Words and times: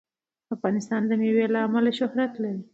افغانستان 0.55 1.01
د 1.07 1.11
مېوې 1.21 1.45
له 1.53 1.59
امله 1.67 1.91
شهرت 1.99 2.31
لري. 2.43 2.61